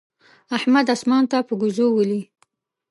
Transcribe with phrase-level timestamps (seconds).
[0.57, 2.21] احمد اسمان په ګوزو ولي.